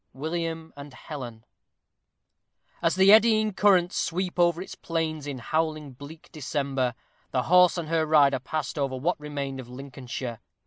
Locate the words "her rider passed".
7.87-8.79